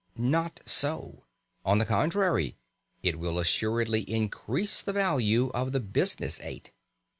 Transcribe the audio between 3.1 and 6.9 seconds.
will assuredly increase the value of the business eight.